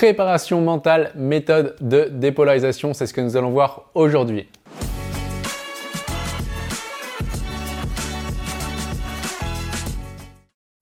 [0.00, 4.48] Préparation mentale, méthode de dépolarisation, c'est ce que nous allons voir aujourd'hui.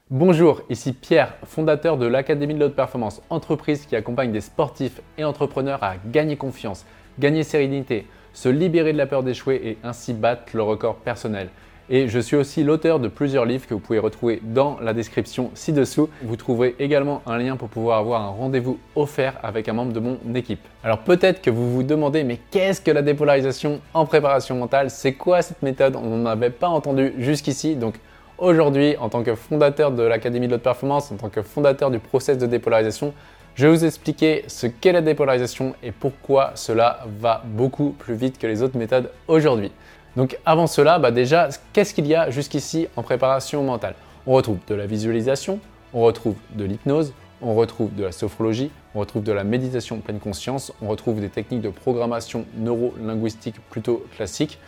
[0.08, 5.24] Bonjour, ici Pierre, fondateur de l'Académie de l'Haute Performance, entreprise qui accompagne des sportifs et
[5.24, 6.86] entrepreneurs à gagner confiance,
[7.18, 11.48] gagner sérénité, se libérer de la peur d'échouer et ainsi battre le record personnel.
[11.90, 15.50] Et je suis aussi l'auteur de plusieurs livres que vous pouvez retrouver dans la description
[15.54, 16.10] ci-dessous.
[16.22, 20.00] Vous trouverez également un lien pour pouvoir avoir un rendez-vous offert avec un membre de
[20.00, 20.60] mon équipe.
[20.84, 24.90] Alors peut-être que vous vous demandez, mais qu'est-ce que la dépolarisation en préparation mentale?
[24.90, 25.96] C'est quoi cette méthode?
[25.96, 27.74] On n'en avait pas entendu jusqu'ici.
[27.74, 27.94] Donc
[28.36, 32.00] aujourd'hui, en tant que fondateur de l'Académie de l'Haute Performance, en tant que fondateur du
[32.00, 33.14] process de dépolarisation,
[33.54, 38.38] je vais vous expliquer ce qu'est la dépolarisation et pourquoi cela va beaucoup plus vite
[38.38, 39.72] que les autres méthodes aujourd'hui.
[40.18, 43.94] Donc avant cela, bah déjà, qu'est-ce qu'il y a jusqu'ici en préparation mentale?
[44.26, 45.60] On retrouve de la visualisation,
[45.94, 50.18] on retrouve de l'hypnose, on retrouve de la sophrologie, on retrouve de la méditation pleine
[50.18, 54.58] conscience, on retrouve des techniques de programmation neuro-linguistique plutôt classiques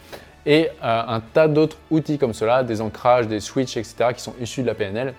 [0.47, 4.35] et euh, un tas d'autres outils comme cela, des ancrages, des switches, etc., qui sont
[4.41, 5.15] issus de la PNL,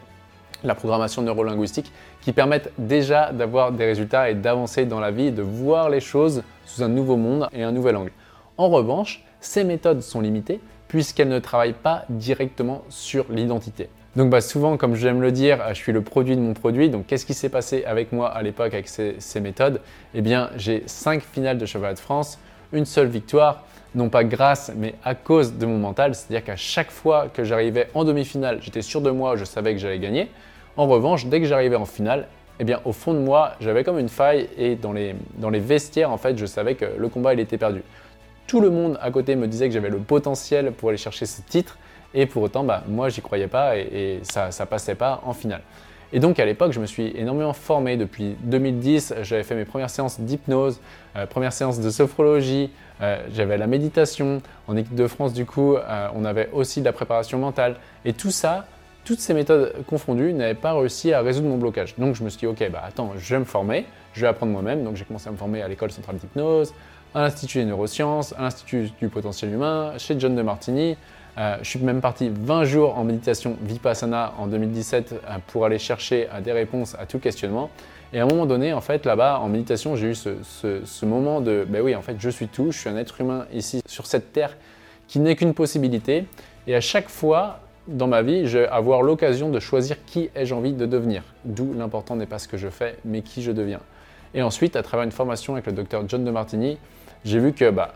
[0.64, 5.42] la programmation neuro-linguistique, qui permettent déjà d'avoir des résultats et d'avancer dans la vie, de
[5.42, 8.14] voir les choses sous un nouveau monde et un nouvel angle.
[8.58, 13.90] En revanche, ces méthodes sont limitées puisqu'elles ne travaillent pas directement sur l'identité.
[14.16, 16.90] Donc bah, souvent, comme j'aime le dire, je suis le produit de mon produit.
[16.90, 19.80] Donc qu'est-ce qui s'est passé avec moi à l'époque avec ces, méthodes?
[20.14, 22.40] Eh bien, j'ai 5 finales de cheval de France,
[22.74, 23.64] une seule victoire,
[23.96, 26.14] non pas grâce, mais à cause de mon mental.
[26.14, 29.80] C'est-à-dire qu'à chaque fois que j'arrivais en demi-finale, j'étais sûr de moi, je savais que
[29.80, 30.30] j'allais gagner.
[30.76, 32.28] En revanche, dès que j'arrivais en finale,
[32.60, 35.60] eh bien, au fond de moi, j'avais comme une faille et dans les, dans les
[35.60, 37.82] vestiaires, en fait, je savais que le combat, il était perdu
[38.48, 41.42] tout le monde à côté me disait que j'avais le potentiel pour aller chercher ce
[41.42, 41.78] titre.
[42.14, 45.62] Et pour autant, bah, moi, j'y croyais pas et, ça passait pas en finale.
[46.14, 47.96] Et donc à l'époque, je me suis énormément formé.
[47.96, 50.82] Depuis 2010, j'avais fait mes premières séances d'hypnose,
[51.16, 52.70] euh, premières séances de sophrologie,
[53.02, 54.42] euh, j'avais la méditation.
[54.68, 57.78] En équipe de France, du coup, euh, on avait aussi de la préparation mentale.
[58.04, 58.66] Et tout ça,
[59.06, 61.96] toutes ces méthodes confondues, n'avaient pas réussi à résoudre mon blocage.
[61.98, 64.52] Donc je me suis dit, ok, bah attends, je vais me former, je vais apprendre
[64.52, 64.84] moi-même.
[64.84, 66.74] Donc j'ai commencé à me former à l'école centrale d'hypnose,
[67.14, 70.96] à l'Institut des neurosciences, à l'Institut du potentiel humain, chez John de Martini.
[71.38, 75.80] Euh, je suis même parti 20 jours en méditation Vipassana en 2017 euh, pour aller
[75.80, 77.70] chercher euh, des réponses à tout questionnement.
[78.12, 81.66] Et à un moment donné, en fait, là-bas, en méditation, j'ai eu ce, moment de,
[81.68, 84.34] ben oui, en fait, je suis tout, je suis un être humain ici sur cette
[84.34, 84.58] terre
[85.08, 86.26] qui n'est qu'une possibilité.
[86.68, 90.54] Et à chaque fois dans ma vie, je vais avoir l'occasion de choisir qui ai-je
[90.54, 91.24] envie de devenir.
[91.46, 93.80] D'où l'important n'est pas ce que je fais, mais qui je deviens.
[94.34, 96.78] Et ensuite, à travers une formation avec le docteur John de Martini,
[97.26, 97.94] j'ai vu que bah,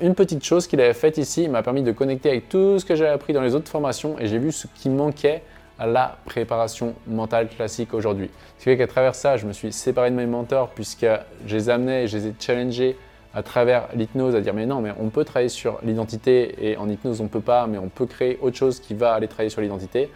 [0.00, 2.94] une petite chose qu'il avait faite ici m'a permis de connecter avec tout ce que
[2.94, 5.42] j'avais appris dans les autres formations et j'ai vu ce qui manquait
[5.78, 8.30] à la préparation mentale classique aujourd'hui.
[8.58, 11.06] Ce qui fait qu'à travers ça, je me suis séparé de mes mentors puisque
[11.46, 12.96] je les amenais et je les ai challengés
[13.34, 16.88] à travers l'hypnose à dire mais non, mais on peut travailler sur l'identité et en
[16.88, 19.60] hypnose on peut pas, mais on peut créer autre chose qui va aller travailler sur
[19.60, 20.10] l'identité.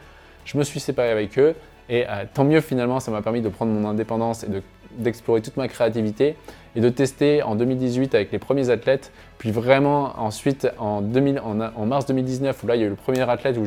[0.44, 1.54] Je me suis séparé avec eux
[1.90, 4.62] et euh, tant mieux finalement, ça m'a permis de prendre mon indépendance et de
[4.98, 6.36] d'explorer toute ma créativité
[6.76, 11.86] et de tester en 2018 avec les premiers athlètes, puis vraiment ensuite en, 2000, en,
[11.86, 13.64] mars 2019 où là il y a eu le premier athlète où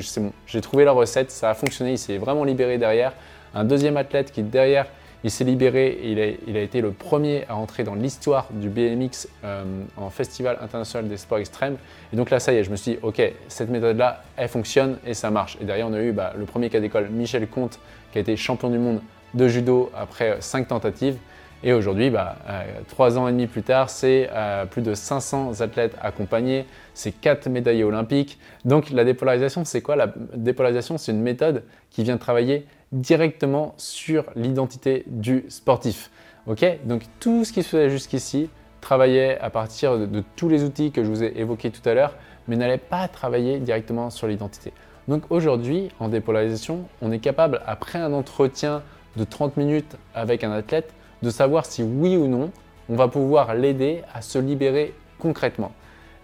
[0.47, 3.13] j'ai trouvé la recette, ça a fonctionné, il s'est vraiment libéré derrière.
[3.53, 4.87] Un deuxième athlète qui derrière
[5.23, 8.47] il s'est libéré et il a, il a, été le premier à entrer dans l'histoire
[8.51, 9.63] du BMX euh,
[9.95, 11.77] en Festival international des sports extrêmes.
[12.11, 14.97] Et donc là, ça y est, je me suis dit, ok, cette méthode-là, elle fonctionne
[15.05, 15.57] et ça marche.
[15.61, 17.79] Et derrière, on a eu bah, le premier cas d'école, Michel Comte,
[18.11, 18.99] qui a été champion du monde
[19.33, 21.17] de judo après cinq tentatives.
[21.65, 25.95] Et aujourd'hui, bah, euh, ans et demi plus tard, c'est euh, plus de 500 athlètes
[26.01, 28.37] accompagnés, c'est quatre médaillés olympiques.
[28.65, 29.95] Donc la dépolarisation, c'est quoi?
[29.95, 36.11] La dépolarisation, c'est une méthode qui vient travailler directement sur l'identité du sportif.
[36.47, 36.65] Ok?
[36.83, 38.49] Donc tout ce qui se faisait jusqu'ici
[38.81, 41.93] travaillait à partir de, de tous les outils que je vous ai évoqués tout à
[41.93, 42.15] l'heure,
[42.49, 44.73] mais n'allait pas travailler directement sur l'identité.
[45.07, 48.83] Donc aujourd'hui, en dépolarisation, on est capable, après un entretien
[49.15, 52.51] de 30 minutes avec un athlète, de savoir si oui ou non,
[52.89, 55.71] on va pouvoir l'aider à se libérer concrètement.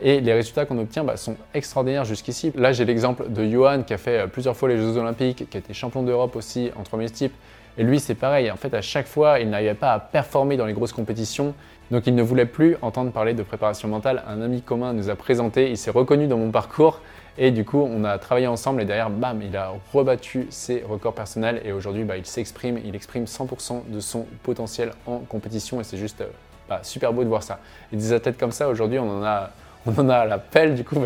[0.01, 2.53] Et les résultats qu'on obtient bah, sont extraordinaires jusqu'ici.
[2.55, 5.57] Là, j'ai l'exemple de Johan qui a fait euh, plusieurs fois les Jeux Olympiques, qui
[5.57, 7.33] a été champion d'Europe aussi en 3000 types.
[7.77, 8.49] Et lui, c'est pareil.
[8.49, 11.53] En fait, à chaque fois, il n'arrivait pas à performer dans les grosses compétitions.
[11.91, 14.23] Donc, il ne voulait plus entendre parler de préparation mentale.
[14.27, 17.01] Un ami commun nous a présenté, il s'est reconnu dans mon parcours.
[17.41, 21.13] Et du coup, on a travaillé ensemble et derrière, bam, il a rebattu ses records
[21.13, 21.61] personnels.
[21.63, 25.79] Et aujourd'hui, bah, il s'exprime, il exprime 100% de son potentiel en compétition.
[25.79, 26.27] Et c'est juste euh,
[26.67, 27.59] bah, super beau de voir ça.
[27.93, 29.51] Et des athlètes comme ça, aujourd'hui, on en a
[29.85, 30.97] on en a à la pelle, du coup,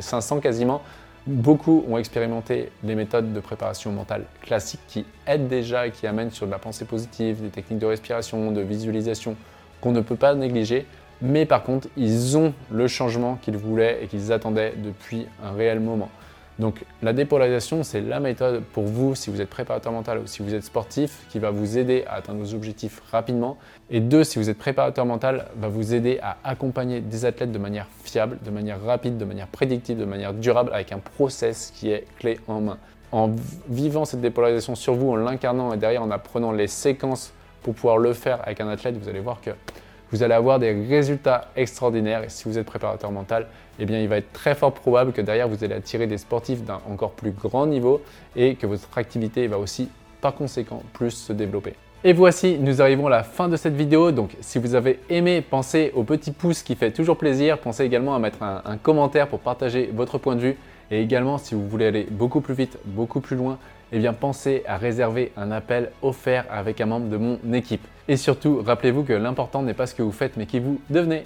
[0.00, 0.82] 500 bah, euh, quasiment.
[1.26, 6.30] Beaucoup ont expérimenté les méthodes de préparation mentale classiques qui aident déjà et qui amènent
[6.30, 9.36] sur de la pensée positive, des techniques de respiration, de visualisation
[9.82, 10.86] qu'on ne peut pas négliger.
[11.20, 15.80] Mais par contre, ils ont le changement qu'ils voulaient et qu'ils attendaient depuis un réel
[15.80, 16.10] moment.
[16.58, 20.42] Donc la dépolarisation, c'est la méthode pour vous si vous êtes préparateur mental ou si
[20.42, 23.58] vous êtes sportif qui va vous aider à atteindre vos objectifs rapidement.
[23.90, 27.58] Et deux, si vous êtes préparateur mental, va vous aider à accompagner des athlètes de
[27.58, 31.90] manière fiable, de manière rapide, de manière prédictive, de manière durable avec un process qui
[31.90, 32.78] est clé en main.
[33.12, 33.30] En
[33.68, 37.32] vivant cette dépolarisation sur vous, en l'incarnant et derrière en apprenant les séquences
[37.62, 39.50] pour pouvoir le faire avec un athlète, vous allez voir que
[40.10, 42.24] vous allez avoir des résultats extraordinaires.
[42.24, 43.46] Et si vous êtes préparateur mental,
[43.78, 46.62] eh bien, il va être très fort probable que derrière, vous allez attirer des sportifs
[46.64, 48.02] d'un encore plus grand niveau
[48.34, 49.88] et que votre activité va aussi,
[50.20, 51.74] par conséquent, plus se développer.
[52.04, 54.12] Et voici, nous arrivons à la fin de cette vidéo.
[54.12, 57.58] Donc, si vous avez aimé, pensez au petit pouce qui fait toujours plaisir.
[57.58, 60.56] Pensez également à mettre un, un commentaire pour partager votre point de vue.
[60.92, 63.58] Et également, si vous voulez aller beaucoup plus vite, beaucoup plus loin,
[63.92, 67.86] eh bien pensez à réserver un appel offert avec un membre de mon équipe.
[68.08, 71.24] Et surtout, rappelez-vous que l'important n'est pas ce que vous faites, mais qui vous devenez.